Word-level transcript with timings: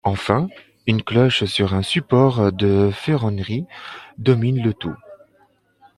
Enfin 0.03 0.47
une 0.87 1.03
cloche 1.03 1.43
sur 1.43 1.75
un 1.75 1.83
support 1.83 2.51
de 2.51 2.89
ferronnerie 2.91 3.67
domine 4.17 4.63
le 4.63 4.73
tout. 4.73 4.95